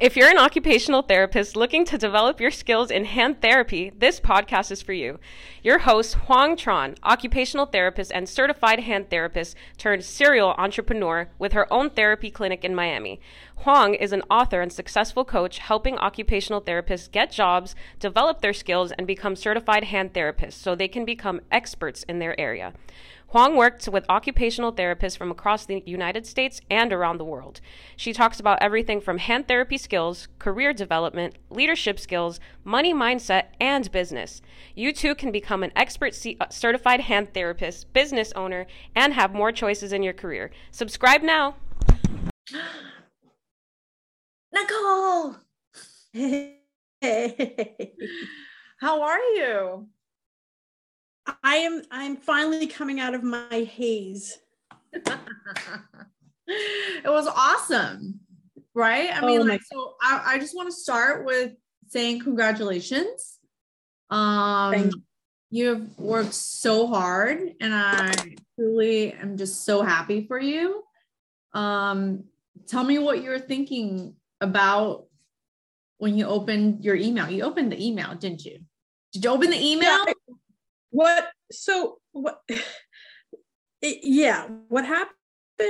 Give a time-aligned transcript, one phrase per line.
[0.00, 4.72] If you're an occupational therapist looking to develop your skills in hand therapy, this podcast
[4.72, 5.20] is for you.
[5.62, 11.72] Your host, Huong Tran, occupational therapist and certified hand therapist turned serial entrepreneur with her
[11.72, 13.20] own therapy clinic in Miami.
[13.60, 18.90] Huong is an author and successful coach helping occupational therapists get jobs, develop their skills,
[18.90, 22.72] and become certified hand therapists so they can become experts in their area.
[23.34, 27.60] Huong works with occupational therapists from across the United States and around the world.
[27.96, 33.90] She talks about everything from hand therapy skills, career development, leadership skills, money mindset, and
[33.90, 34.40] business.
[34.76, 39.34] You too can become an expert C- uh, certified hand therapist, business owner, and have
[39.34, 40.52] more choices in your career.
[40.70, 41.56] Subscribe now.
[44.54, 45.34] Nicole,
[46.12, 46.60] Hey!
[48.78, 49.88] how are you?
[51.26, 54.38] I am I'm finally coming out of my haze.
[54.92, 55.14] it
[57.06, 58.20] was awesome,
[58.74, 59.10] right?
[59.12, 61.52] I mean, oh like, so I, I just want to start with
[61.88, 63.38] saying congratulations.
[64.10, 64.90] Um,
[65.50, 68.12] you have worked so hard, and I
[68.56, 70.82] truly am just so happy for you.
[71.52, 72.24] Um,
[72.66, 75.06] tell me what you're thinking about
[75.98, 77.30] when you opened your email.
[77.30, 78.58] You opened the email, didn't you?
[79.12, 80.04] Did you open the email?
[80.06, 80.12] Yeah,
[80.94, 85.10] what so what it, yeah what happened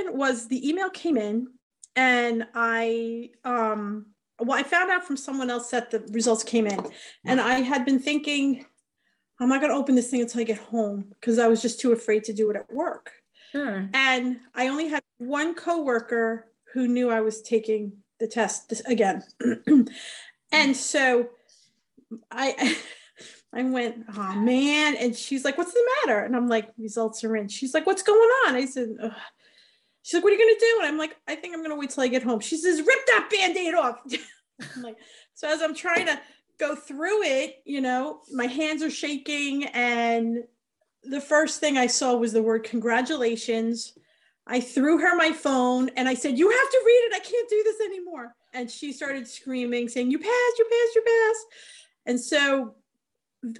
[0.09, 1.47] was the email came in
[1.95, 4.05] and i um
[4.39, 6.79] well i found out from someone else that the results came in
[7.25, 8.63] and i had been thinking
[9.39, 11.79] i'm not going to open this thing until i get home because i was just
[11.79, 13.11] too afraid to do it at work
[13.51, 13.89] sure.
[13.95, 19.23] and i only had one coworker who knew i was taking the test this, again
[20.51, 21.29] and so
[22.31, 22.77] i
[23.53, 24.95] I went, oh man.
[24.97, 26.19] And she's like, what's the matter?
[26.19, 27.47] And I'm like, results are in.
[27.47, 28.55] She's like, what's going on?
[28.55, 29.11] I said, Ugh.
[30.01, 30.77] she's like, what are you going to do?
[30.79, 32.41] And I'm like, I think I'm going to wait till I get home.
[32.41, 33.99] She says, rip that band-aid off.
[34.75, 34.97] I'm like,
[35.33, 36.19] so as I'm trying to
[36.59, 39.65] go through it, you know, my hands are shaking.
[39.65, 40.43] And
[41.03, 43.93] the first thing I saw was the word congratulations.
[44.47, 47.15] I threw her my phone and I said, you have to read it.
[47.15, 48.35] I can't do this anymore.
[48.53, 51.45] And she started screaming, saying, you passed, you passed, you passed.
[52.05, 52.75] And so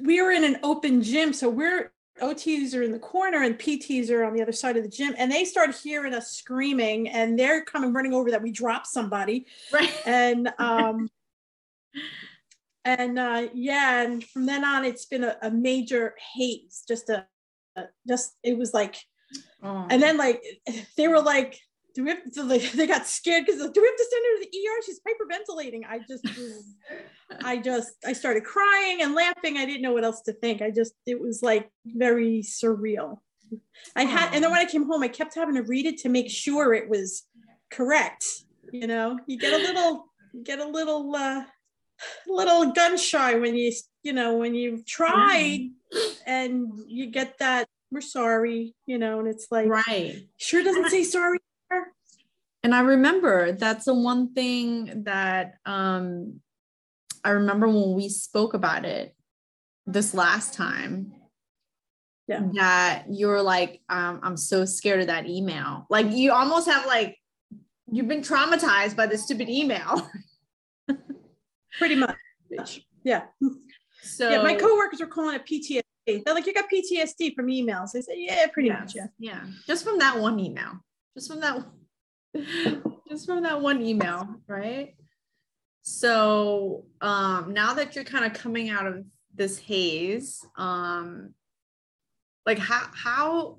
[0.01, 1.91] we were in an open gym, so we're
[2.21, 5.13] OTs are in the corner and PTs are on the other side of the gym,
[5.17, 9.45] and they start hearing us screaming, and they're coming running over that we dropped somebody,
[9.71, 9.93] right?
[10.05, 11.09] And um,
[12.85, 16.83] and uh, yeah, and from then on, it's been a, a major haze.
[16.87, 17.25] Just a,
[17.75, 18.95] a, just it was like,
[19.63, 19.87] oh.
[19.89, 20.43] and then like
[20.95, 21.59] they were like,
[21.95, 24.43] do we have to, like, they got scared because do we have to send her
[24.43, 24.81] to the ER?
[24.85, 25.81] She's hyperventilating.
[25.89, 26.27] I just,
[27.43, 29.57] I just, I started crying and laughing.
[29.57, 30.61] I didn't know what else to think.
[30.61, 33.19] I just, it was like very surreal.
[33.95, 36.09] I had, and then when I came home, I kept having to read it to
[36.09, 37.23] make sure it was
[37.71, 38.25] correct.
[38.71, 41.43] You know, you get a little, you get a little, uh,
[42.27, 43.71] little gun shy when you,
[44.03, 45.69] you know, when you've tried
[46.25, 50.27] and you get that we're sorry, you know, and it's like, right.
[50.37, 51.39] Sure doesn't say sorry
[52.65, 56.39] and I remember that's the one thing that um,
[57.23, 59.15] I remember when we spoke about it
[59.85, 61.13] this last time.
[62.27, 62.41] Yeah.
[62.53, 65.85] That you're like, um, I'm so scared of that email.
[65.91, 67.19] Like you almost have like
[67.85, 70.09] you've been traumatized by the stupid email.
[71.77, 72.15] Pretty much.
[73.03, 73.25] Yeah.
[74.01, 76.23] So yeah, my coworkers are calling it PTSD.
[76.25, 77.95] They're like, you got PTSD from emails.
[77.95, 78.79] I said, yeah, pretty yes.
[78.79, 78.95] much.
[78.95, 79.07] Yeah.
[79.19, 79.45] Yeah.
[79.67, 80.79] Just from that one email.
[81.15, 81.63] Just from that
[83.09, 84.95] just from that one email, right?
[85.81, 91.33] So um, now that you're kind of coming out of this haze, um,
[92.45, 93.57] like how how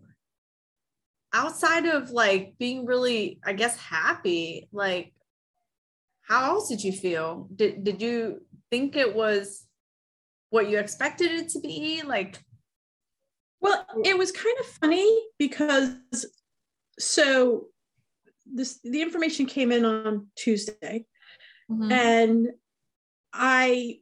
[1.33, 5.13] outside of like being really, I guess, happy, like
[6.23, 7.49] how else did you feel?
[7.55, 9.65] Did did you think it was
[10.51, 12.03] what you expected it to be?
[12.05, 12.41] Like
[13.61, 15.95] well, it was kind of funny because
[16.99, 17.67] so
[18.53, 21.07] this the information came in on Tuesday,
[21.71, 21.91] mm-hmm.
[21.91, 22.49] and
[23.33, 23.99] I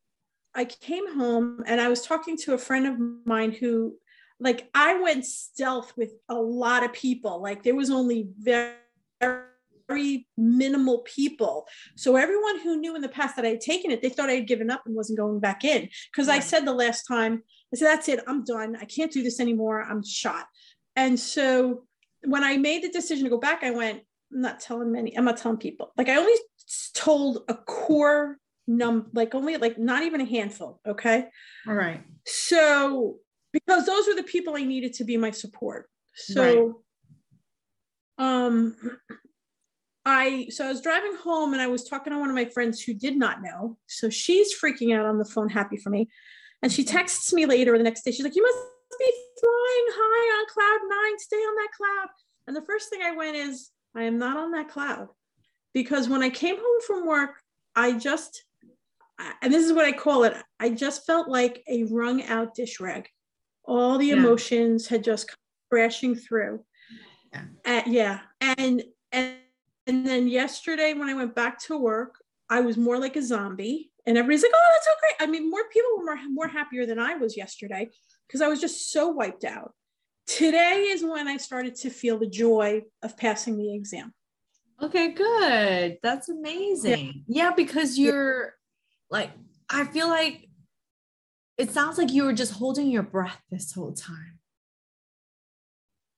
[0.54, 3.96] I came home and I was talking to a friend of mine who
[4.40, 7.42] like I went stealth with a lot of people.
[7.42, 8.74] Like there was only very
[9.88, 11.66] very minimal people.
[11.96, 14.34] So everyone who knew in the past that I had taken it, they thought I
[14.34, 15.88] had given up and wasn't going back in.
[16.10, 17.42] Because I said the last time,
[17.72, 18.76] I said, that's it, I'm done.
[18.80, 19.82] I can't do this anymore.
[19.82, 20.46] I'm shot.
[20.96, 21.84] And so
[22.22, 24.02] when I made the decision to go back, I went,
[24.34, 25.92] I'm not telling many, I'm not telling people.
[25.96, 26.34] Like I only
[26.94, 30.80] told a core num like only like not even a handful.
[30.86, 31.26] Okay.
[31.68, 32.02] All right.
[32.26, 33.16] So
[33.52, 35.88] because those were the people I needed to be my support.
[36.14, 36.82] So
[38.18, 38.48] right.
[38.48, 38.76] um
[40.06, 42.82] I so I was driving home and I was talking to one of my friends
[42.82, 43.78] who did not know.
[43.86, 46.08] So she's freaking out on the phone, happy for me.
[46.62, 48.10] And she texts me later the next day.
[48.10, 48.58] She's like, You must
[48.98, 52.08] be flying high on cloud nine, stay on that cloud.
[52.46, 55.08] And the first thing I went is, I am not on that cloud.
[55.72, 57.42] Because when I came home from work,
[57.74, 58.44] I just
[59.42, 62.80] and this is what I call it, I just felt like a wrung out dish
[62.80, 63.08] rag.
[63.64, 64.14] All the yeah.
[64.14, 65.34] emotions had just
[65.70, 66.64] crashing through.
[67.32, 67.42] Yeah.
[67.64, 68.20] Uh, yeah.
[68.40, 69.36] And and
[69.86, 72.16] and then yesterday when I went back to work,
[72.50, 73.90] I was more like a zombie.
[74.06, 75.28] And everybody's like, oh, that's so great.
[75.28, 77.88] I mean, more people were more, more happier than I was yesterday
[78.26, 79.72] because I was just so wiped out.
[80.26, 84.12] Today is when I started to feel the joy of passing the exam.
[84.82, 85.98] Okay, good.
[86.02, 87.24] That's amazing.
[87.26, 88.54] Yeah, yeah because you're
[89.10, 89.30] like,
[89.68, 90.48] I feel like
[91.56, 94.38] it sounds like you were just holding your breath this whole time.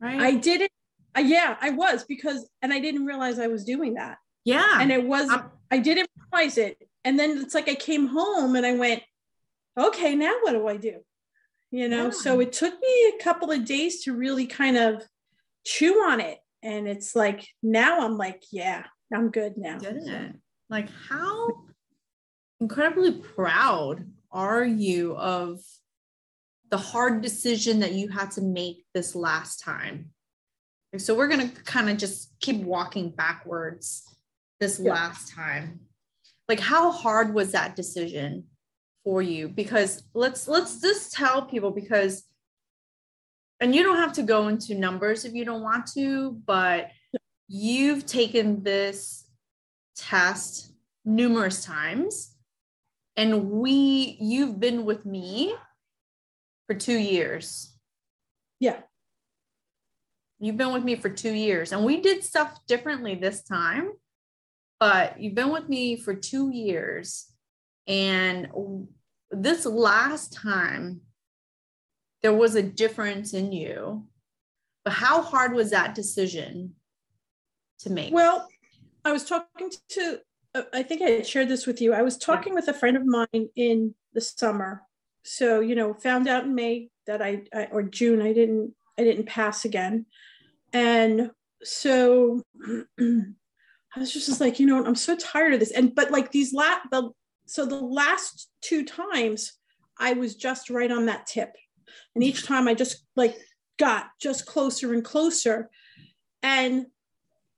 [0.01, 0.21] Right?
[0.21, 0.71] I didn't.
[1.17, 4.19] Uh, yeah, I was because, and I didn't realize I was doing that.
[4.45, 4.81] Yeah.
[4.81, 6.79] And it was, I'm, I did not realize it.
[7.05, 9.03] And then it's like I came home and I went,
[9.79, 11.01] okay, now what do I do?
[11.71, 12.11] You know, yeah.
[12.11, 15.03] so it took me a couple of days to really kind of
[15.65, 16.39] chew on it.
[16.63, 19.79] And it's like, now I'm like, yeah, I'm good now.
[19.83, 20.37] It?
[20.71, 21.49] Like, how
[22.61, 25.61] incredibly proud are you of
[26.71, 30.11] the hard decision that you had to make this last time?
[30.99, 34.03] So we're going to kind of just keep walking backwards
[34.61, 34.93] this yeah.
[34.93, 35.81] last time.
[36.49, 38.45] Like how hard was that decision
[39.07, 39.49] for you?
[39.49, 42.25] Because let's let's just tell people because
[43.61, 46.91] and you don't have to go into numbers if you don't want to, but
[47.47, 49.31] you've taken this
[49.95, 50.73] test
[51.05, 52.35] numerous times
[53.17, 55.55] and we you've been with me
[56.67, 57.79] for 2 years.
[58.59, 58.81] Yeah.
[60.41, 63.93] You've been with me for 2 years and we did stuff differently this time.
[64.81, 67.33] But you've been with me for 2 years
[67.87, 68.49] and
[69.31, 71.01] this last time
[72.23, 74.05] there was a difference in you.
[74.85, 76.75] But how hard was that decision
[77.81, 78.13] to make?
[78.13, 78.49] Well,
[79.05, 80.21] I was talking to
[80.57, 81.93] uh, I think I shared this with you.
[81.93, 84.83] I was talking with a friend of mine in the summer.
[85.23, 89.05] So, you know, found out in May that I, I or June I didn't I
[89.05, 90.07] didn't pass again.
[90.73, 91.31] And
[91.63, 92.43] so
[93.01, 95.73] I was just like, you know, I'm so tired of this.
[95.73, 97.11] And but like these last the
[97.47, 99.53] so the last two times
[99.99, 101.55] I was just right on that tip.
[102.15, 103.37] And each time I just like
[103.79, 105.71] got just closer and closer.
[106.43, 106.87] And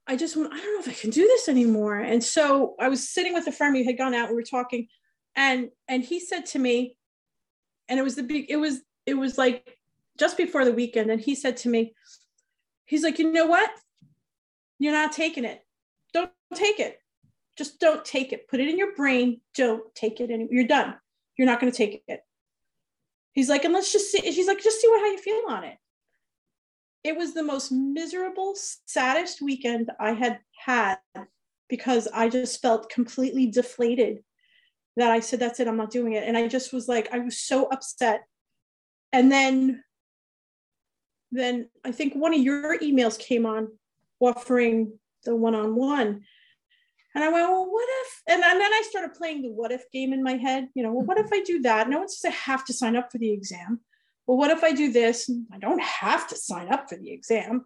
[0.07, 1.97] I just went, I don't know if I can do this anymore.
[1.97, 4.87] And so I was sitting with a friend, we had gone out, we were talking,
[5.35, 6.97] and and he said to me,
[7.87, 9.77] and it was the big, it was, it was like
[10.17, 11.93] just before the weekend, and he said to me,
[12.85, 13.69] he's like, you know what?
[14.79, 15.63] You're not taking it.
[16.13, 16.99] Don't take it.
[17.59, 18.47] Just don't take it.
[18.47, 19.41] Put it in your brain.
[19.53, 20.49] Don't take it anymore.
[20.51, 20.95] You're done.
[21.37, 22.21] You're not going to take it.
[23.33, 24.31] He's like, and let's just see.
[24.31, 25.77] She's like, just see what how you feel on it
[27.03, 28.53] it was the most miserable,
[28.85, 30.97] saddest weekend I had had
[31.69, 34.23] because I just felt completely deflated
[34.97, 36.23] that I said, that's it, I'm not doing it.
[36.25, 38.25] And I just was like, I was so upset.
[39.13, 39.83] And then,
[41.31, 43.69] then I think one of your emails came on
[44.19, 46.23] offering the one on one.
[47.15, 48.21] And I went, well, what if?
[48.27, 50.69] And, and then I started playing the what if game in my head.
[50.75, 51.89] You know, well, what if I do that?
[51.89, 53.79] No one says I have to sign up for the exam
[54.29, 55.27] well, what if I do this?
[55.51, 57.65] I don't have to sign up for the exam.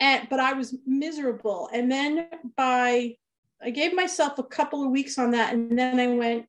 [0.00, 1.68] And, but I was miserable.
[1.70, 3.16] And then by,
[3.62, 5.52] I gave myself a couple of weeks on that.
[5.52, 6.46] And then I went,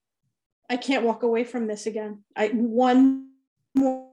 [0.70, 2.24] I can't walk away from this again.
[2.38, 3.32] I, one
[3.76, 4.08] more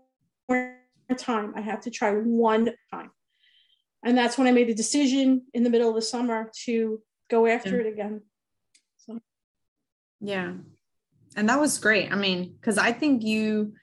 [1.17, 3.12] time, I have to try one time.
[4.05, 7.46] And that's when I made the decision in the middle of the summer to go
[7.46, 7.87] after yeah.
[7.87, 8.22] it again.
[8.99, 9.20] So.
[10.20, 10.54] Yeah.
[11.37, 12.12] And that was great.
[12.12, 13.75] I mean, because I think you,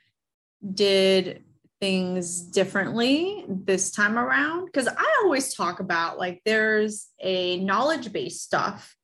[0.74, 1.44] did
[1.80, 8.42] things differently this time around because i always talk about like there's a knowledge based
[8.42, 8.96] stuff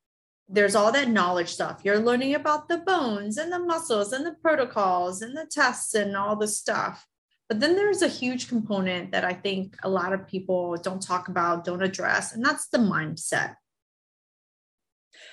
[0.49, 4.33] there's all that knowledge stuff you're learning about the bones and the muscles and the
[4.41, 7.05] protocols and the tests and all the stuff
[7.47, 11.27] but then there's a huge component that i think a lot of people don't talk
[11.27, 13.53] about don't address and that's the mindset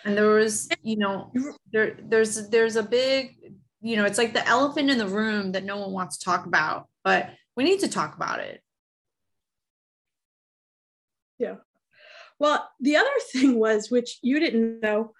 [0.05, 1.33] and there was you know
[1.73, 3.37] there there's there's a big
[3.83, 6.47] you know, it's like the elephant in the room that no one wants to talk
[6.47, 8.63] about, but we need to talk about it.
[11.39, 11.57] Yeah.
[12.39, 15.13] Well, the other thing was, which you didn't know,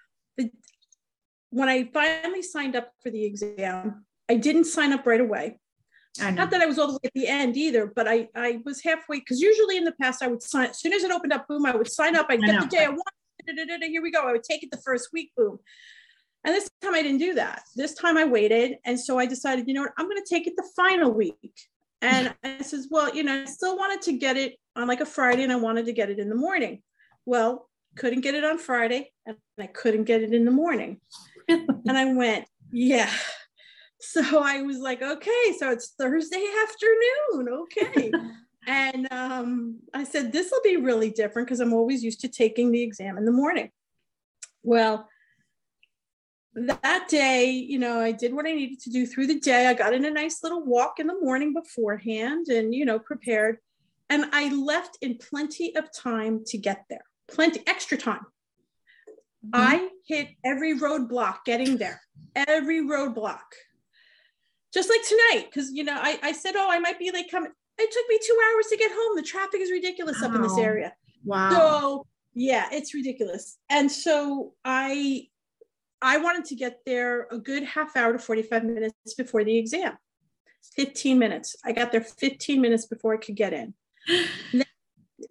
[1.49, 5.59] when I finally signed up for the exam, I didn't sign up right away.
[6.19, 8.83] Not that I was all the way at the end either, but I, I was
[8.83, 11.47] halfway because usually in the past I would sign as soon as it opened up,
[11.47, 12.27] boom, I would sign up.
[12.29, 14.27] I'd get the day I wanted here we go.
[14.27, 15.59] I would take it the first week, boom.
[16.43, 17.63] And this time I didn't do that.
[17.75, 18.77] This time I waited.
[18.85, 21.53] And so I decided, you know what, I'm going to take it the final week.
[22.01, 25.05] And I says, well, you know, I still wanted to get it on like a
[25.05, 26.81] Friday and I wanted to get it in the morning.
[27.25, 30.99] Well, couldn't get it on Friday and I couldn't get it in the morning.
[31.47, 33.11] and I went, yeah.
[33.99, 37.49] So I was like, okay, so it's Thursday afternoon.
[37.49, 38.11] Okay.
[38.67, 42.71] and um, I said, this will be really different because I'm always used to taking
[42.71, 43.71] the exam in the morning.
[44.63, 45.09] Well,
[46.53, 49.67] that day, you know, I did what I needed to do through the day.
[49.67, 53.57] I got in a nice little walk in the morning beforehand and, you know, prepared.
[54.09, 58.25] And I left in plenty of time to get there, plenty extra time.
[59.45, 59.49] Mm-hmm.
[59.53, 62.01] I hit every roadblock getting there,
[62.35, 63.39] every roadblock.
[64.73, 67.51] Just like tonight, because, you know, I, I said, oh, I might be late coming.
[67.77, 69.15] It took me two hours to get home.
[69.15, 70.27] The traffic is ridiculous wow.
[70.27, 70.93] up in this area.
[71.23, 71.49] Wow.
[71.51, 73.57] So, yeah, it's ridiculous.
[73.69, 75.27] And so I
[76.01, 79.97] I wanted to get there a good half hour to 45 minutes before the exam.
[80.75, 81.55] 15 minutes.
[81.63, 83.73] I got there 15 minutes before I could get in.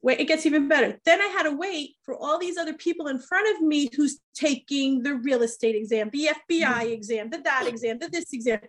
[0.03, 0.99] Wait, it gets even better.
[1.05, 4.21] Then I had to wait for all these other people in front of me who's
[4.35, 6.93] taking the real estate exam, the FBI mm-hmm.
[6.93, 8.61] exam, the that exam, the this exam.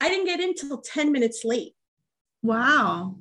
[0.00, 1.74] I didn't get in until 10 minutes late.
[2.42, 3.16] Wow.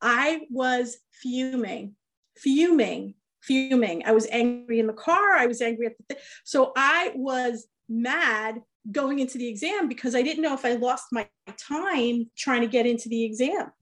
[0.00, 1.96] I was fuming,
[2.36, 3.14] fuming
[3.48, 4.04] fuming.
[4.04, 5.34] I was angry in the car.
[5.36, 6.22] I was angry at the thing.
[6.44, 8.60] So I was mad
[8.92, 12.66] going into the exam because I didn't know if I lost my time trying to
[12.66, 13.72] get into the exam.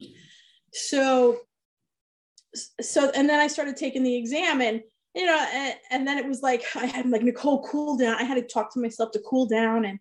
[0.73, 1.39] So,
[2.81, 4.81] so, and then I started taking the exam and,
[5.15, 8.17] you know, and, and then it was like, I had like Nicole cool down.
[8.17, 9.99] I had to talk to myself to cool down and,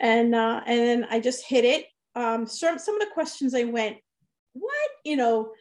[0.00, 1.86] and, uh, and then I just hit it.
[2.14, 3.96] Um, so some of the questions I went,
[4.52, 5.52] what, you know,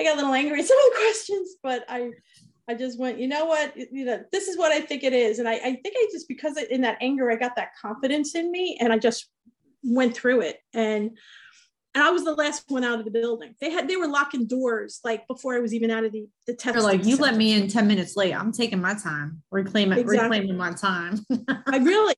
[0.00, 2.12] I got a little angry at some of the questions, but I
[2.68, 5.38] I just went, you know what, you know, this is what I think it is.
[5.38, 8.50] And I, I think I just, because in that anger, I got that confidence in
[8.50, 9.28] me and I just
[9.82, 10.58] went through it.
[10.72, 11.18] And,
[11.94, 13.56] and I was the last one out of the building.
[13.60, 16.54] They had, they were locking doors like before I was even out of the, the
[16.54, 16.74] test.
[16.74, 18.32] They're like, you let me in 10 minutes late.
[18.32, 20.38] I'm taking my time, reclaiming, exactly.
[20.38, 21.18] reclaiming my time.
[21.66, 22.14] I really,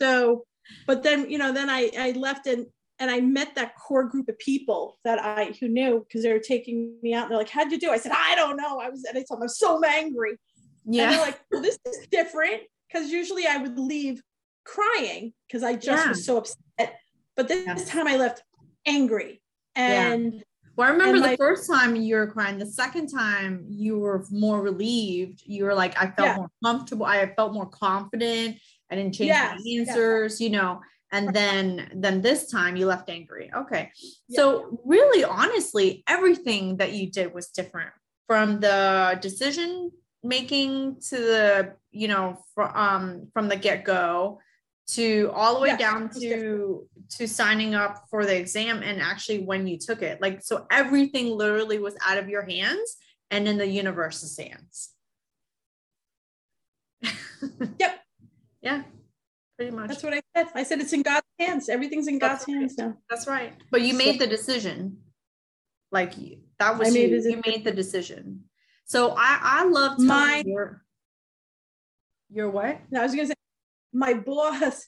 [0.00, 0.46] so,
[0.86, 2.66] but then, you know, then I, I left and
[2.98, 6.38] and I met that core group of people that I who knew because they were
[6.38, 7.24] taking me out.
[7.24, 9.22] And they're like, "How'd you do?" I said, "I don't know." I was, and I
[9.22, 10.38] told them I'm so angry.
[10.84, 11.04] Yeah.
[11.04, 14.22] And they're like, "Well, this is different because usually I would leave
[14.64, 16.08] crying because I just yeah.
[16.08, 16.98] was so upset,
[17.36, 17.88] but this, yes.
[17.88, 18.42] time I left
[18.86, 19.42] angry
[19.74, 20.40] and." Yeah.
[20.76, 22.58] Well, I remember the first time you were crying.
[22.58, 25.42] The second time you were more relieved.
[25.46, 26.36] You were like, I felt yeah.
[26.36, 27.06] more comfortable.
[27.06, 28.58] I felt more confident.
[28.90, 30.82] I didn't change my answers, you know
[31.12, 33.50] and then then this time you left angry.
[33.54, 33.90] Okay.
[34.28, 34.36] Yeah.
[34.36, 37.90] so really honestly everything that you did was different
[38.26, 39.90] from the decision
[40.22, 44.40] making to the you know for, um from the get-go
[44.88, 49.40] to all the way yes, down to to signing up for the exam and actually
[49.40, 50.20] when you took it.
[50.20, 52.96] Like so everything literally was out of your hands
[53.30, 54.92] and in the universe's hands.
[57.78, 58.00] Yep.
[58.62, 58.82] Yeah
[59.56, 59.88] pretty much.
[59.88, 60.48] That's what I said.
[60.54, 61.68] I said it's in God's hands.
[61.68, 62.56] Everything's in God's right.
[62.58, 62.96] hands now.
[63.10, 63.54] That's right.
[63.70, 64.98] But you made the decision.
[65.92, 66.14] Like
[66.58, 67.08] that was you.
[67.08, 68.44] You made the decision.
[68.84, 70.82] So I I love my your
[72.30, 72.80] your what?
[72.90, 73.34] No, I was gonna say
[73.92, 74.86] my boss.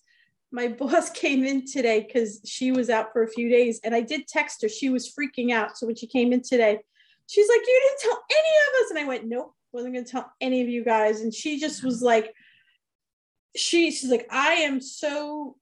[0.50, 4.00] My boss came in today because she was out for a few days, and I
[4.00, 4.68] did text her.
[4.68, 5.76] She was freaking out.
[5.78, 6.78] So when she came in today,
[7.26, 10.32] she's like, "You didn't tell any of us," and I went, "Nope, wasn't gonna tell
[10.40, 12.34] any of you guys." And she just was like
[13.58, 15.56] she she's like i am so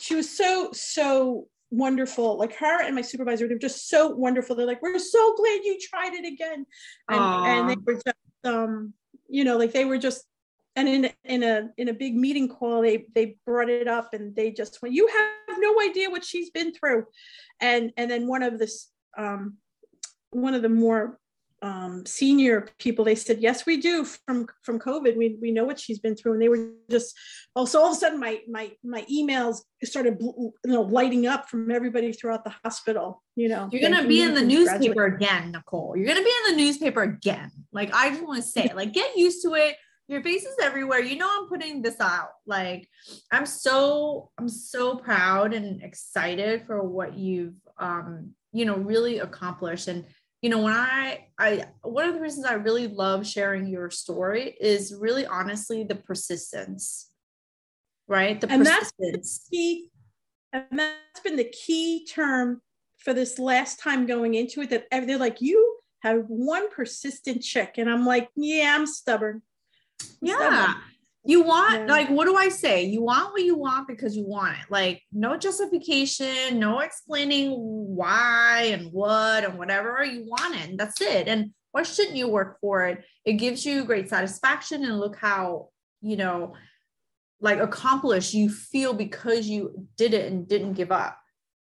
[0.00, 2.36] she was so so wonderful.
[2.36, 4.56] Like her and my supervisor they're just so wonderful.
[4.56, 6.66] They're like we're so glad you tried it again.
[7.08, 8.94] And, and they were just um
[9.28, 10.24] you know like they were just
[10.76, 14.34] and in in a in a big meeting call they they brought it up and
[14.34, 17.06] they just went you have no idea what she's been through.
[17.60, 19.56] And and then one of this um
[20.30, 21.18] one of the more
[21.62, 25.16] um, senior people, they said, yes, we do from, from COVID.
[25.16, 26.34] We, we know what she's been through.
[26.34, 27.14] And they were just,
[27.54, 31.48] oh, so all of a sudden my, my, my emails started, you know, lighting up
[31.48, 33.68] from everybody throughout the hospital, you know.
[33.70, 35.94] You're going to be in the newspaper again, Nicole.
[35.96, 37.50] You're going to be in the newspaper again.
[37.72, 39.76] Like, I just want to say, like, get used to it.
[40.08, 41.00] Your face is everywhere.
[41.00, 42.30] You know, I'm putting this out.
[42.46, 42.88] Like,
[43.30, 49.86] I'm so, I'm so proud and excited for what you've, um, you know, really accomplished.
[49.88, 50.06] And,
[50.42, 54.56] you know when i i one of the reasons i really love sharing your story
[54.60, 57.10] is really honestly the persistence
[58.10, 58.40] right?
[58.40, 58.92] The and persistence.
[59.00, 59.90] that's key,
[60.52, 62.60] and that's been the key term
[62.98, 67.76] for this last time going into it that they're like you have one persistent chick
[67.78, 69.40] and i'm like yeah i'm stubborn.
[70.20, 70.74] Yeah.
[71.22, 72.84] You want, like, what do I say?
[72.84, 74.70] You want what you want because you want it.
[74.70, 80.02] Like, no justification, no explaining why and what and whatever.
[80.02, 80.70] You want it.
[80.70, 81.28] And that's it.
[81.28, 83.04] And why shouldn't you work for it?
[83.26, 84.82] It gives you great satisfaction.
[84.82, 85.68] And look how,
[86.00, 86.54] you know,
[87.40, 91.18] like accomplished you feel because you did it and didn't give up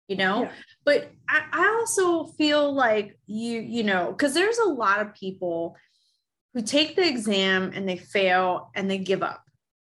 [0.08, 0.52] you know yeah.
[0.84, 5.76] but I, I also feel like you you know because there's a lot of people
[6.54, 9.42] who take the exam and they fail and they give up.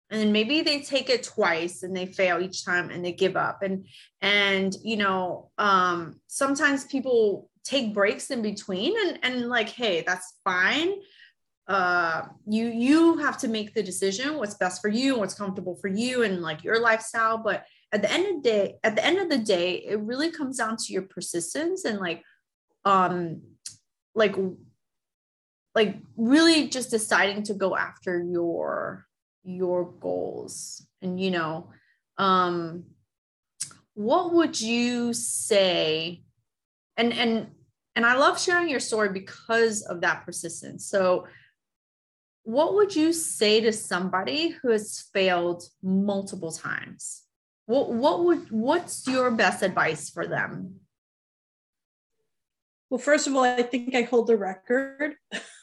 [0.09, 3.37] And then maybe they take it twice and they fail each time and they give
[3.37, 3.63] up.
[3.63, 3.87] And
[4.21, 10.37] and you know um sometimes people take breaks in between and and like hey that's
[10.43, 10.93] fine.
[11.67, 15.87] Uh you you have to make the decision what's best for you what's comfortable for
[15.87, 17.37] you and like your lifestyle.
[17.37, 20.31] But at the end of the day at the end of the day it really
[20.31, 22.21] comes down to your persistence and like
[22.83, 23.41] um
[24.13, 24.35] like
[25.73, 29.05] like really just deciding to go after your
[29.43, 30.85] your goals.
[31.01, 31.69] And you know
[32.17, 32.83] um
[33.93, 36.23] what would you say?
[36.97, 37.47] And and
[37.95, 40.85] and i love sharing your story because of that persistence.
[40.85, 41.27] So
[42.43, 47.23] what would you say to somebody who has failed multiple times?
[47.65, 50.81] What what would what's your best advice for them?
[52.89, 55.15] Well first of all i think i hold the record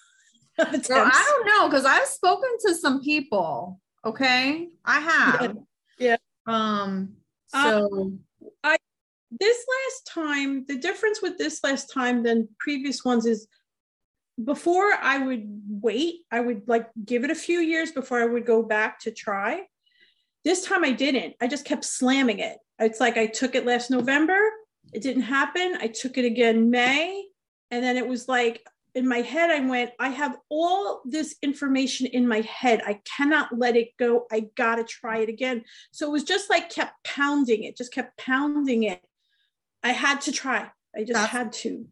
[0.89, 3.81] Girl, I don't know because I've spoken to some people.
[4.05, 5.57] Okay, I have.
[5.99, 6.17] Yeah.
[6.47, 6.53] yeah.
[6.53, 7.15] Um.
[7.49, 8.21] So um,
[8.65, 8.77] I
[9.31, 13.47] this last time the difference with this last time than previous ones is
[14.43, 18.47] before I would wait, I would like give it a few years before I would
[18.47, 19.63] go back to try.
[20.45, 21.35] This time I didn't.
[21.41, 22.59] I just kept slamming it.
[22.79, 24.39] It's like I took it last November.
[24.93, 25.77] It didn't happen.
[25.81, 27.25] I took it again May.
[27.71, 28.65] And then it was like
[28.99, 32.83] in my head, I went, I have all this information in my head.
[32.85, 34.27] I cannot let it go.
[34.33, 35.63] I got to try it again.
[35.93, 39.01] So it was just like kept pounding it, just kept pounding it.
[39.85, 40.69] I had to try.
[40.97, 41.87] I just that's, had to.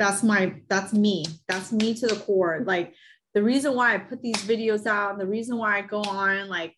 [0.00, 1.24] That's my, that's me.
[1.46, 2.64] That's me to the core.
[2.66, 2.94] Like
[3.32, 6.48] the reason why I put these videos out and the reason why I go on
[6.48, 6.74] like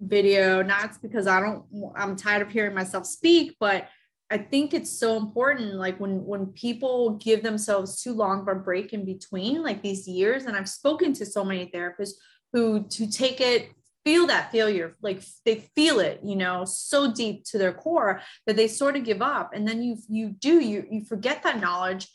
[0.00, 3.88] video, not because I don't, I'm tired of hearing myself speak, but
[4.30, 8.54] I think it's so important, like when when people give themselves too long of a
[8.56, 10.44] break in between, like these years.
[10.44, 12.14] And I've spoken to so many therapists
[12.52, 13.70] who to take it,
[14.04, 18.56] feel that failure, like they feel it, you know, so deep to their core that
[18.56, 19.50] they sort of give up.
[19.54, 22.08] And then you you do you you forget that knowledge,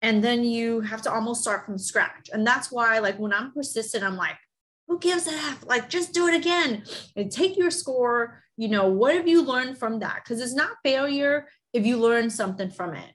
[0.00, 2.30] and then you have to almost start from scratch.
[2.32, 4.38] And that's why, like when I'm persistent, I'm like,
[4.86, 5.64] who gives a F?
[5.66, 8.42] Like, just do it again and take your score.
[8.56, 10.22] You know, what have you learned from that?
[10.24, 13.12] Because it's not failure if you learn something from it.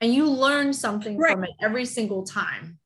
[0.00, 1.32] And you learn something right.
[1.32, 2.78] from it every single time.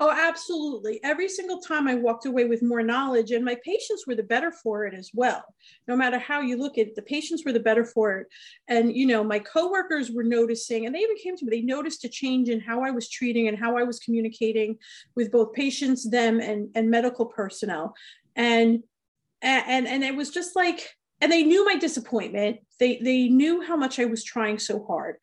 [0.00, 1.00] Oh, absolutely.
[1.02, 4.52] Every single time I walked away with more knowledge, and my patients were the better
[4.52, 5.42] for it as well.
[5.88, 8.28] No matter how you look at it, the patients were the better for it.
[8.68, 12.04] And, you know, my coworkers were noticing, and they even came to me, they noticed
[12.04, 14.76] a change in how I was treating and how I was communicating
[15.16, 17.96] with both patients, them, and, and medical personnel.
[18.36, 18.84] And,
[19.42, 22.58] and, and it was just like, and they knew my disappointment.
[22.78, 25.16] They they knew how much I was trying so hard.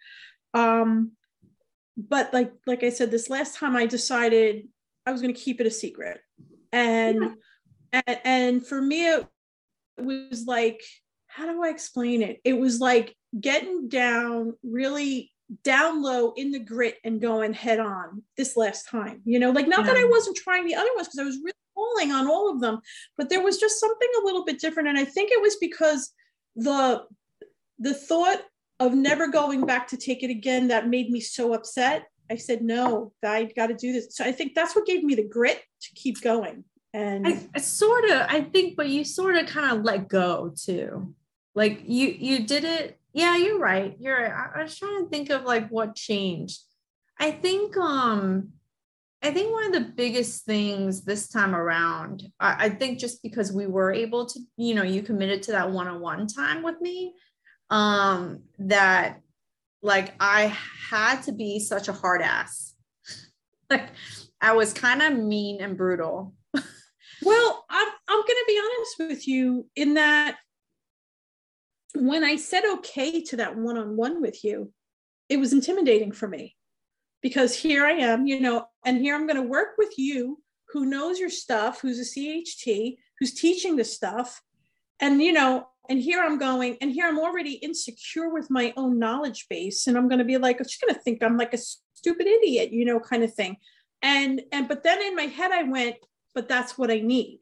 [0.54, 1.12] Um,
[1.98, 4.68] but like like I said, this last time I decided
[5.06, 6.20] I was going to keep it a secret,
[6.72, 7.36] and,
[7.94, 8.02] yeah.
[8.08, 9.26] and and for me it
[9.98, 10.82] was like,
[11.28, 12.42] how do I explain it?
[12.44, 15.32] It was like getting down really
[15.64, 19.22] down low in the grit and going head on this last time.
[19.26, 19.94] You know, like not yeah.
[19.94, 22.62] that I wasn't trying the other ones because I was really falling on all of
[22.62, 22.80] them,
[23.18, 24.90] but there was just something a little bit different.
[24.90, 26.12] And I think it was because
[26.56, 27.04] the
[27.78, 28.42] the thought
[28.80, 32.08] of never going back to take it again that made me so upset.
[32.32, 34.16] I said, no, I got to do this.
[34.16, 36.64] So I think that's what gave me the grit to keep going.
[36.94, 40.54] And I, I sort of, I think, but you sort of kind of let go
[40.58, 41.14] too.
[41.54, 42.98] Like you, you did it.
[43.14, 43.96] Yeah, you're right.
[44.00, 44.32] You're right.
[44.32, 46.62] I, I was trying to think of like what changed.
[47.20, 48.54] I think, um,
[49.22, 53.52] I think one of the biggest things this time around, I, I, think just because
[53.52, 57.16] we were able to, you know, you committed to that one-on-one time with me,
[57.70, 59.22] um, that
[59.82, 60.56] like I
[60.90, 62.76] had to be such a hard ass.
[63.70, 63.90] like
[64.42, 66.36] I was kind of mean and brutal.
[66.54, 70.38] well, I'm I'm gonna be honest with you in that
[71.96, 74.72] when I said okay to that one-on-one with you,
[75.30, 76.56] it was intimidating for me
[77.26, 80.86] because here I am, you know, and here I'm going to work with you who
[80.86, 84.44] knows your stuff, who's a CHT, who's teaching the stuff.
[85.00, 89.00] And, you know, and here I'm going, and here I'm already insecure with my own
[89.00, 89.88] knowledge base.
[89.88, 92.28] And I'm going to be like, I'm just going to think I'm like a stupid
[92.28, 93.58] idiot, you know, kind of thing.
[94.06, 95.96] and and but then in my head i went
[96.34, 97.40] but that's what i need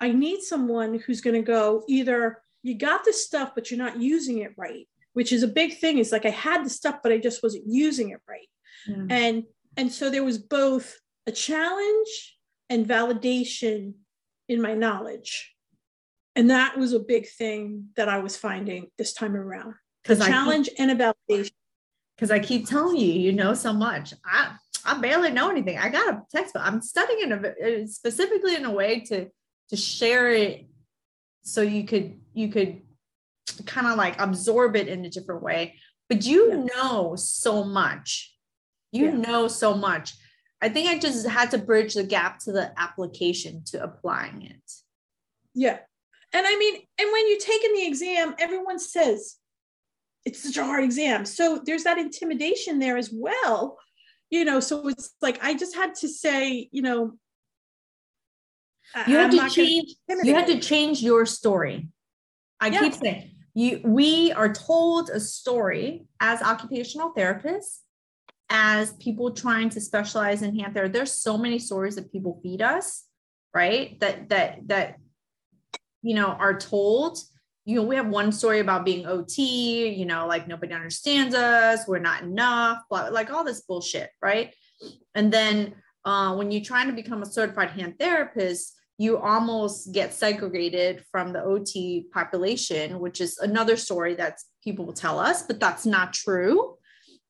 [0.00, 4.00] i need someone who's going to go either you got the stuff but you're not
[4.00, 7.12] using it right which is a big thing is like i had the stuff but
[7.12, 8.48] i just wasn't using it right
[8.86, 9.06] Yeah.
[9.10, 9.44] and
[9.76, 12.36] and so there was both a challenge
[12.70, 13.94] and validation
[14.48, 15.54] in my knowledge
[16.36, 20.20] and that was a big thing that i was finding this time around the 'Cause
[20.20, 21.52] I keep- challenge and a validation
[22.16, 24.12] because I keep telling you, you know so much.
[24.24, 25.78] I I barely know anything.
[25.78, 26.62] I got a textbook.
[26.64, 29.28] I'm studying it a- uh, specifically in a way to
[29.68, 30.66] to share it
[31.42, 32.82] so you could you could
[33.66, 35.78] kind of like absorb it in a different way.
[36.08, 36.64] But you Yeah.
[36.74, 38.34] know so much.
[38.92, 39.12] You Yeah.
[39.16, 40.14] know so much.
[40.60, 44.72] I think I just had to bridge the gap to the application to applying it.
[45.54, 45.78] Yeah.
[46.32, 49.36] And I mean, and when you're taking the exam, everyone says
[50.24, 51.24] it's such a hard exam.
[51.24, 53.78] So there's that intimidation there as well.
[54.30, 57.18] You know, so it's like I just had to say, you know,
[59.06, 61.88] You had to change you had to change your story.
[62.60, 62.80] I Yeah.
[62.80, 67.80] keep saying you we are told a story as occupational therapists,
[68.50, 70.92] as people trying to specialize in hand therapy.
[70.92, 73.04] There's so many stories that people feed us,
[73.54, 73.98] right?
[74.00, 74.96] That that that
[76.02, 77.18] you know are told.
[77.64, 81.86] You know, we have one story about being OT, you know, like nobody understands us,
[81.86, 84.54] we're not enough, blah, like all this bullshit, right?
[85.14, 90.14] And then uh, when you're trying to become a certified hand therapist, you almost get
[90.14, 95.60] segregated from the OT population, which is another story that people will tell us, but
[95.60, 96.77] that's not true.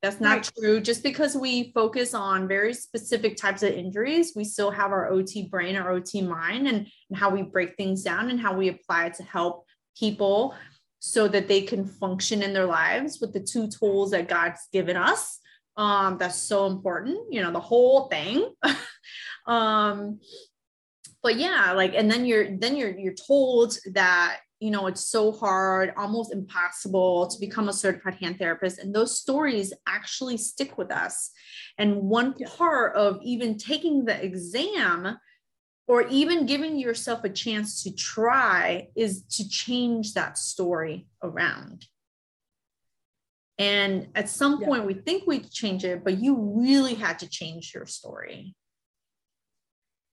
[0.02, 0.50] That's not Right.
[0.58, 0.80] true.
[0.80, 5.48] Just because we focus on very specific types of injuries, we still have our OT
[5.48, 9.06] brain or OT mind and, and how we break things down and how we apply
[9.06, 9.66] it to help
[9.98, 10.54] people
[11.00, 14.96] so that they can function in their lives with the two tools that God's given
[14.96, 15.40] us.
[15.76, 18.52] Um, that's so important, you know, the whole thing.
[19.46, 20.20] um,
[21.22, 25.32] but yeah, like, and then you're then you're you're told that you know it's so
[25.32, 30.90] hard, almost impossible to become a certified hand therapist, and those stories actually stick with
[30.92, 31.30] us.
[31.76, 32.48] And one Yeah.
[32.48, 35.18] part of even taking the exam
[35.86, 41.86] or even giving yourself a chance to try is to change that story around.
[43.58, 44.66] And at some Yeah.
[44.66, 48.54] point, we think we change it, but you really had to change your story.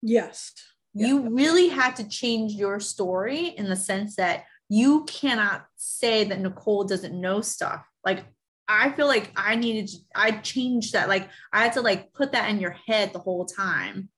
[0.02, 0.54] Yes.
[0.94, 1.08] Yeah.
[1.08, 6.40] You really had to change your story in the sense that you cannot say that
[6.40, 7.86] Nicole doesn't know stuff.
[8.06, 8.26] Like,
[8.68, 11.10] I feel like I needed, to, I changed that.
[11.10, 14.10] Like, I had to like put that in your head the whole time.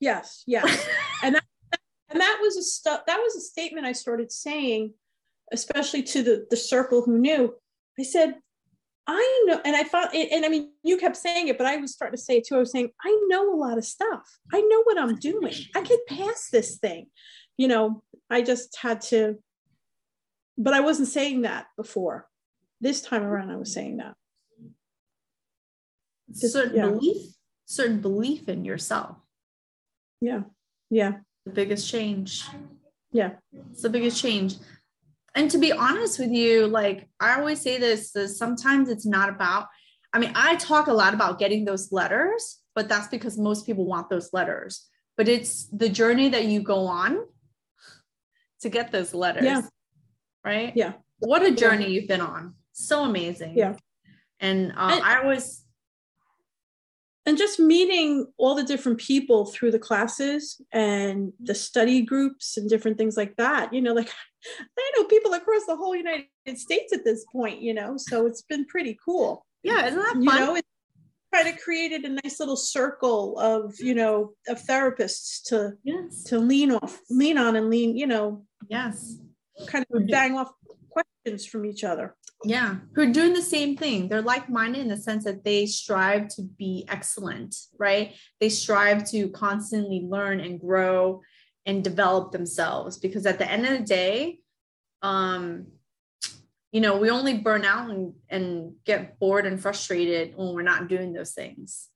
[0.00, 0.42] Yes.
[0.46, 0.86] Yes.
[1.22, 1.44] and that,
[2.08, 4.94] and that was a stuff that was a statement I started saying,
[5.52, 7.54] especially to the the circle who knew.
[7.98, 8.36] I said,
[9.10, 11.78] I know, and I found, and, and I mean, you kept saying it, but I
[11.78, 12.56] was starting to say it too.
[12.56, 14.38] I was saying, I know a lot of stuff.
[14.52, 15.54] I know what I'm doing.
[15.74, 17.06] I can pass this thing.
[17.56, 19.38] You know, I just had to,
[20.58, 22.28] but I wasn't saying that before.
[22.82, 24.14] This time around, I was saying that.
[26.30, 26.88] Just- certain yeah.
[26.88, 27.32] belief,
[27.64, 29.16] certain belief in yourself.
[30.20, 30.42] Yeah.
[30.90, 31.12] Yeah.
[31.46, 32.44] The biggest change.
[33.10, 33.36] Yeah.
[33.70, 34.56] It's the biggest change.
[35.38, 39.28] And to be honest with you, like I always say this, that sometimes it's not
[39.28, 39.68] about,
[40.12, 43.86] I mean, I talk a lot about getting those letters, but that's because most people
[43.86, 44.88] want those letters.
[45.16, 47.24] But it's the journey that you go on
[48.62, 49.44] to get those letters.
[49.44, 49.62] Yeah.
[50.44, 50.72] Right?
[50.74, 50.94] Yeah.
[51.20, 52.54] What a journey you've been on.
[52.72, 53.56] So amazing.
[53.56, 53.76] Yeah.
[54.40, 55.64] And, uh, And- I always,
[57.28, 62.70] and just meeting all the different people through the classes and the study groups and
[62.70, 64.08] different things like that you know like
[64.78, 68.42] i know people across the whole united states at this point you know so it's
[68.42, 70.22] been pretty cool yeah, isn't that fun?
[70.22, 70.64] you know it
[71.34, 76.22] kind of created a nice little circle of you know of therapists to yes.
[76.24, 79.18] to lean off lean on and lean you know Yes.
[79.66, 80.50] kind of bang off
[80.90, 84.96] questions from each other yeah who are doing the same thing they're like-minded in the
[84.96, 91.20] sense that they strive to be excellent right they strive to constantly learn and grow
[91.66, 94.38] and develop themselves because at the end of the day
[95.02, 95.66] um
[96.72, 100.88] you know we only burn out and, and get bored and frustrated when we're not
[100.88, 101.88] doing those things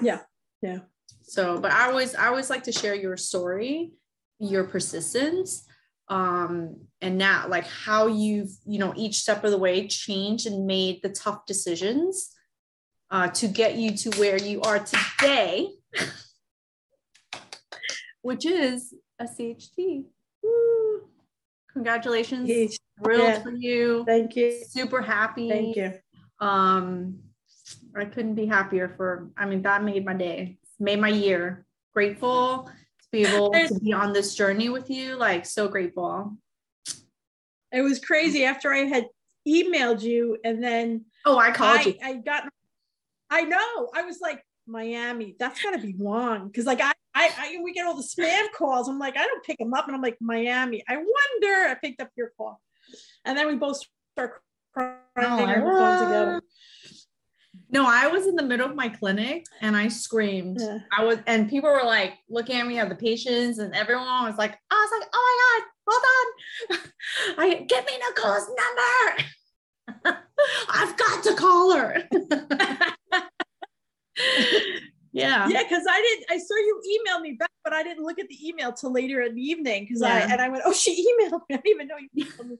[0.00, 0.20] Yeah.
[0.62, 0.80] Yeah.
[1.22, 3.92] so but i always i always like to share your story
[4.38, 5.64] your persistence
[6.10, 10.66] um and now like how you've you know each step of the way changed and
[10.66, 12.30] made the tough decisions
[13.10, 15.68] uh to get you to where you are today
[18.22, 20.04] which is a CHT.
[20.42, 21.02] Woo.
[21.72, 22.48] Congratulations.
[22.48, 22.76] Yes.
[23.02, 23.42] Thrilled Yeah.
[23.42, 24.04] for you.
[24.06, 25.48] thank you Super happy.
[25.48, 25.92] thank you
[26.40, 27.18] Um,
[27.96, 30.58] I couldn't be happier for, I mean, that made my day.
[30.78, 31.66] made my year.
[31.94, 32.70] Grateful
[33.12, 35.16] be able to be on this journey with you.
[35.16, 36.36] Like so grateful.
[37.72, 39.06] It was crazy after I had
[39.46, 41.94] emailed you and then oh I called I, you.
[42.02, 42.48] I got
[43.30, 43.90] I know.
[43.94, 46.50] I was like, Miami, that's gotta be Juan.
[46.52, 48.88] Cause like I, I I we get all the spam calls.
[48.88, 50.82] I'm like, I don't pick them up and I'm like, Miami.
[50.88, 52.60] I wonder I picked up your call.
[53.24, 53.80] And then we both
[54.14, 54.40] start
[54.72, 56.42] crying Oh, phone together.
[57.70, 60.56] No, I was in the middle of my clinic and I screamed.
[60.60, 60.78] Yeah.
[60.96, 64.38] I was, and people were like looking at me at the patients, and everyone was
[64.38, 66.26] like, I was like, oh my God, hold on.
[67.38, 69.24] I give me Nicole's number.
[70.70, 72.08] I've got to call her.
[75.12, 75.48] yeah.
[75.48, 76.26] Yeah, because I didn't.
[76.30, 79.20] I saw you email me back, but I didn't look at the email till later
[79.22, 79.84] in the evening.
[79.84, 80.92] Because I and I went, oh, she
[81.22, 81.54] emailed me.
[81.54, 82.56] I didn't even know you emailed me.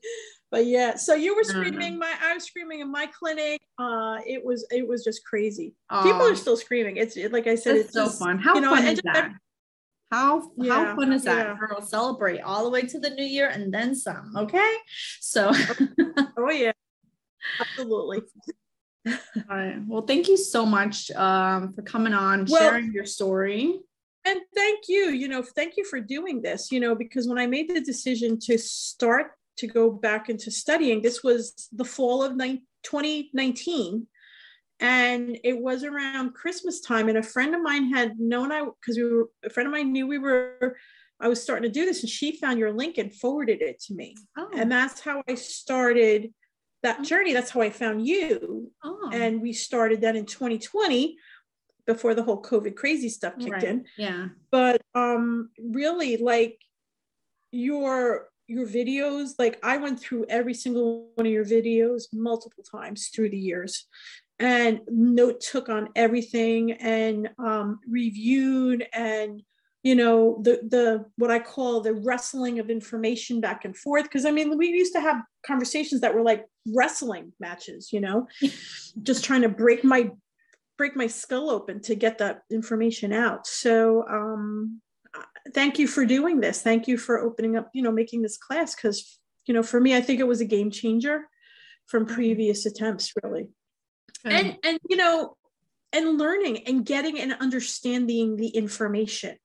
[0.51, 1.49] But yeah, so you were no.
[1.49, 1.99] screaming.
[1.99, 3.61] My I was screaming in my clinic.
[3.79, 5.75] Uh, it was it was just crazy.
[6.03, 6.97] People are still screaming.
[6.97, 8.39] It's it- like I said, it's it's so just- fun.
[8.39, 9.33] How you know, fun is just- that?
[10.11, 11.47] How Yeah, how fun is that?
[11.49, 11.57] yeah.
[11.59, 14.33] Girl, celebrate all the way to the new year and then some.
[14.35, 14.73] Okay.
[15.21, 15.53] So
[16.39, 16.73] Oh yeah,
[17.61, 18.23] absolutely.
[19.49, 19.77] Right.
[19.87, 23.81] Well, thank you so much um, for coming on, Well- sharing your story.
[24.25, 25.09] And thank you.
[25.11, 26.71] You know, thank you for doing this.
[26.71, 31.01] You know, because when I made the decision to start to go back into studying,
[31.01, 34.07] this was the fall of nine, 2019.
[34.81, 37.09] And it was around Christmas time.
[37.09, 39.93] And a friend of mine had known I, because we were, a friend of mine
[39.93, 40.77] knew we were,
[41.21, 42.03] I was starting to do this.
[42.03, 44.15] And she found your link and forwarded it to me.
[44.37, 46.33] Oh, And that's how I started
[46.83, 47.33] that journey.
[47.33, 48.71] That's how I found you.
[48.85, 49.11] oh.
[49.13, 51.17] And we started that in 2020
[51.87, 53.63] before the whole COVID crazy stuff kicked Right.
[53.65, 54.29] in yeah.
[54.51, 56.61] but um really like
[57.51, 63.09] your your videos like i went through every single one of your videos multiple times
[63.09, 63.87] through the years
[64.39, 69.43] and note took on everything and um reviewed and
[69.89, 74.05] you know the the what i call the wrestling of information back and forth.
[74.05, 76.45] Because i mean we used to have conversations that were like
[76.77, 78.27] wrestling matches you know
[79.03, 80.11] just trying to break my
[80.77, 83.47] break my skull open to get that information out.
[83.47, 84.83] So um
[85.55, 86.61] thank you for doing this.
[86.61, 88.75] Thank you for opening up you know making this class.
[88.75, 91.17] Because you know for me i think it was a game changer
[91.87, 93.49] from previous attempts really.
[94.25, 95.37] And and you know
[95.95, 99.39] and learning and getting and understanding the information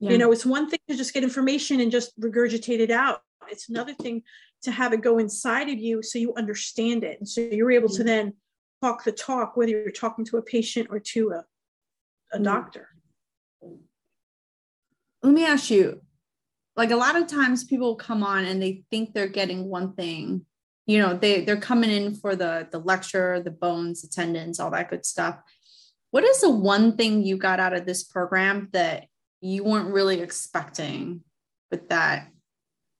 [0.00, 0.10] Yeah.
[0.12, 3.20] you know it's one thing to just get information and just regurgitate it out.
[3.50, 4.22] It's another thing
[4.62, 7.18] to have it go inside of you so you understand it.
[7.18, 8.34] And so you're able to then
[8.82, 11.44] talk the talk whether you're talking to a patient or to a,
[12.32, 12.44] a Mm.
[12.44, 12.88] doctor.
[15.22, 16.00] Let me ask you
[16.76, 20.44] like a lot of times people come on and they think they're getting one thing.
[20.86, 24.88] You know they they're coming in for the the lecture the bones attendance all that
[24.90, 25.38] good stuff.
[26.12, 29.06] What is the one thing you got out of this program that
[29.40, 31.22] you weren't really expecting
[31.70, 32.28] but that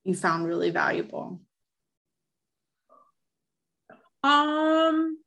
[0.05, 1.41] you found really valuable
[4.23, 5.19] Um,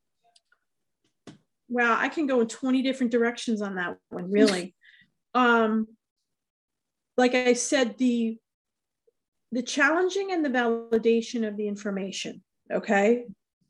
[1.69, 4.75] wow, I can go in 20 different directions on that one, really.
[5.33, 5.87] um,
[7.17, 8.37] like I said, the
[9.53, 12.41] the challenging and the validation of the information.
[12.71, 13.25] Okay.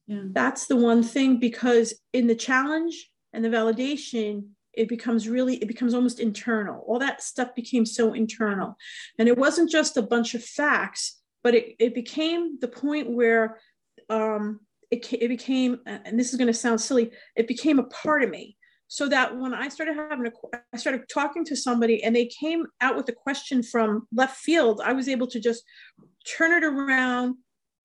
[0.05, 5.55] yeah That's the one thing because in the challenge and the validation, it becomes really,
[5.55, 6.83] it becomes almost internal.
[6.87, 8.75] All that stuff became so internal.
[9.19, 13.59] And it wasn't just a bunch of facts, but it, it became the point where
[14.09, 18.23] um, it, it became, and this is going to sound silly, it became a part
[18.23, 18.57] of me.
[18.87, 20.31] So that when I started having a,
[20.73, 24.81] I started talking to somebody and they came out with a question from left field,
[24.83, 25.63] I was able to just
[26.27, 27.35] turn it around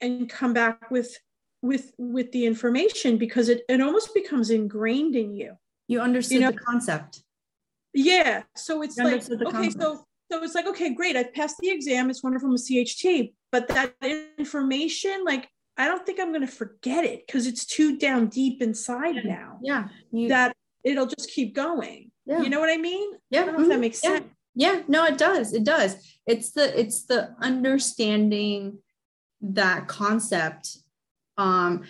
[0.00, 1.16] and come back with
[1.62, 5.56] with with the information because it, it almost becomes ingrained in you
[5.88, 7.20] you understood You know- the concept
[7.94, 9.80] yeah so it's You like okay concept.
[9.82, 13.32] so so it's like okay great i passed the exam it's wonderful i'm a cht
[13.52, 13.94] but that
[14.38, 18.60] information like i don't think i'm going to forget it because it's too down deep
[18.60, 19.22] inside Yeah.
[19.36, 23.42] now yeah you, that it'll just keep going yeah you know what i mean yeah
[23.42, 24.16] i don't know if that mhm, makes yeah.
[24.18, 24.26] sense
[24.58, 25.52] Yeah, no, it does.
[25.52, 25.90] It does.
[26.26, 28.78] It's the it's the understanding
[29.42, 30.78] that concept.
[31.36, 31.84] Um,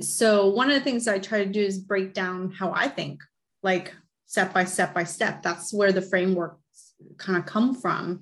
[0.00, 3.22] so one of the things I try to do is break down how I think,
[3.62, 3.94] like
[4.26, 5.42] step by step by step.
[5.42, 8.20] That's where the frameworks kind of come from.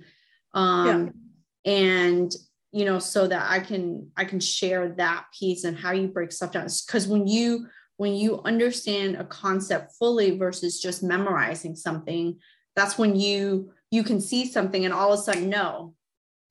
[0.55, 1.13] Um,
[1.65, 2.33] and
[2.73, 6.33] you know, so that I can I can share that piece and how you break
[6.33, 6.67] stuff down.
[6.87, 12.39] Because when you when you understand a concept fully versus just memorizing something,
[12.77, 15.95] that's when you you can see something and all of a sudden know,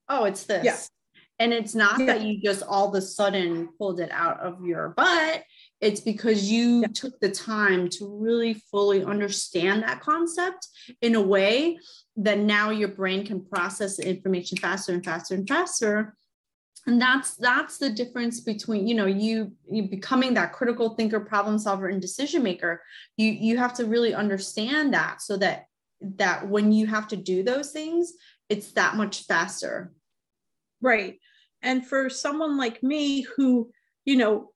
[0.10, 0.66] oh, it's this.
[0.66, 0.78] Yeah.
[1.40, 2.08] And it's not Yeah.
[2.08, 5.44] that you just all of a sudden pulled it out of your butt.
[5.80, 6.88] It's because you Yeah.
[6.88, 10.68] took the time to really fully understand that concept
[11.02, 11.78] in a way
[12.16, 16.16] that now your brain can process the information faster and faster and faster
[16.88, 21.60] and that's that's the difference between you know you you becoming that critical thinker problem
[21.60, 22.82] solver and decision maker
[23.18, 25.66] you you have to really understand that so that
[26.02, 28.14] that when you have to do those things
[28.50, 29.92] it's that much faster
[30.82, 31.20] Right.
[31.62, 33.72] And for someone like me who,
[34.06, 34.52] you know,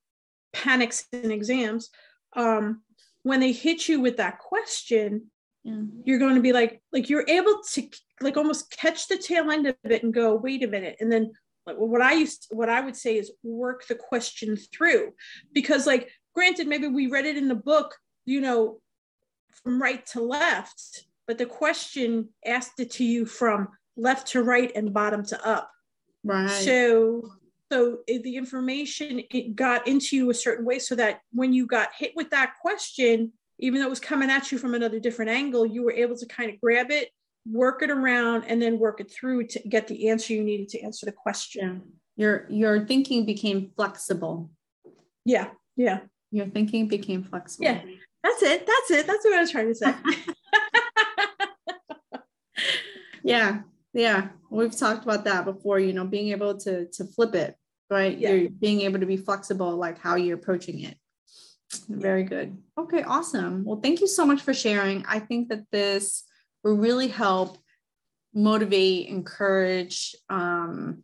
[0.54, 1.90] panics in exams,
[2.36, 2.82] um,
[3.24, 5.32] when they hit you with that question,
[5.64, 7.88] yeah you're going to be like, like you're able to
[8.20, 10.98] like almost catch the tail end of it and go, wait a minute.
[11.00, 11.32] And then
[11.66, 15.14] like what I used what I would say is work the question through.
[15.54, 18.80] Because like granted, maybe we read it in the book, you know,
[19.64, 24.72] from right to left, but the question asked it to you from left to right
[24.76, 25.70] and bottom to up.
[26.24, 27.32] right So,
[27.72, 31.66] so eh, the information it got into you a certain way, so that when you
[31.66, 35.32] got hit with that question, even though it was coming at you from another different
[35.32, 37.10] angle, you were able to kind of grab it,
[37.50, 40.82] work it around, and then work it through to get the answer you needed to
[40.82, 41.82] answer the question.
[42.18, 44.50] your your thinking became flexible
[45.26, 46.00] Yeah, yeah,
[46.32, 47.82] your thinking became flexible Yeah.
[48.24, 48.68] that's it.
[48.68, 49.08] That's it.
[49.08, 49.94] That's what I was trying to say.
[53.24, 53.62] yeah
[53.94, 57.56] yeah we've talked about that before you know being able to to flip it
[57.92, 58.18] right?
[58.18, 58.32] Yeah.
[58.32, 60.96] you're being able to be flexible like how you're approaching it.
[61.88, 62.58] Very good.
[62.78, 63.64] Okay awesome.
[63.64, 65.06] Well thank you so much for sharing.
[65.08, 66.24] I think that this
[66.64, 67.58] will really help
[68.34, 71.04] motivate encourage um,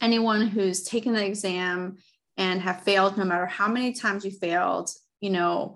[0.00, 1.96] anyone who's taken the exam
[2.36, 4.90] and have failed no matter how many times you failed
[5.20, 5.74] you know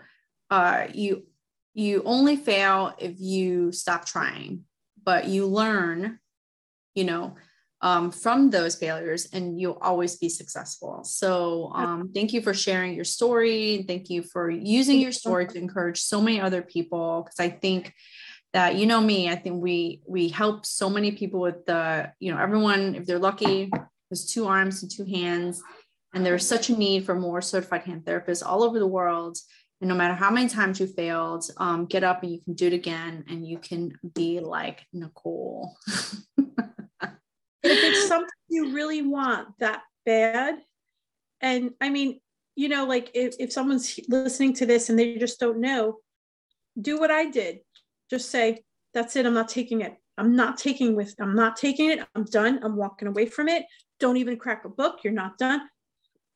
[0.51, 1.25] uh, you
[1.75, 4.65] you only fail if you stop trying
[5.03, 6.19] but you learn
[6.95, 7.35] you know
[7.85, 11.05] um, from those failures and you'll always be successful.
[11.05, 13.85] So um, thank you for sharing your story.
[13.87, 17.93] Thank you for using your story to encourage so many other people because i think
[18.53, 22.33] that you know me i think we we help so many people with the you
[22.33, 23.71] know everyone if they're lucky
[24.11, 25.63] has two arms and two hands
[26.15, 29.37] and there's such a need for more certified hand therapists all over the world.
[29.81, 32.69] And no matter how many times you failed um, get up and you can do
[32.69, 35.77] it again and you can be like nicole
[37.65, 40.57] if it's something you really want that bad
[41.41, 42.21] and i mean
[42.57, 45.99] you know like if, if someone's listening to this and they just don't know
[46.81, 47.61] do what i did.
[48.11, 49.27] Just say that's it.
[49.27, 49.97] I'm not taking it.
[50.19, 52.07] I'm not taking with i'm not taking it.
[52.15, 52.61] I'm done.
[52.63, 53.65] I'm walking away from it.
[54.01, 55.01] Don't even crack a book.
[55.03, 55.63] You're not done.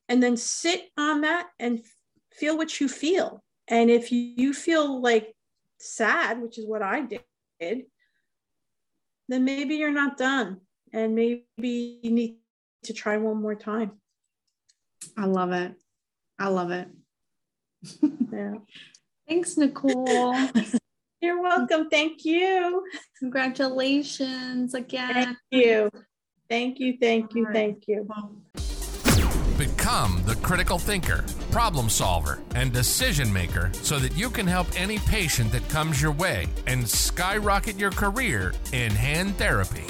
[0.08, 1.80] And then sit on that and
[2.32, 3.42] feel what you feel.
[3.68, 5.34] And if you, you feel like
[5.80, 7.22] sad which is what i did
[7.60, 10.60] then maybe you're not done
[10.92, 12.36] and maybe you need
[12.84, 13.92] to try one more time.
[15.16, 15.72] i love it
[16.38, 16.88] i love it
[18.32, 18.54] Yeah.
[19.28, 20.34] thanks nicole
[21.20, 21.88] You're welcome.
[21.90, 22.84] Thank you.
[23.18, 25.90] congratulations again Thank you.
[26.48, 26.96] Thank you.
[27.00, 27.46] Thank you.
[27.52, 28.08] Thank you.
[29.58, 34.98] Become the critical thinker, problem solver, and decision maker so that you can help any
[35.00, 39.84] patient that comes your way and skyrocket your career in hand therapy.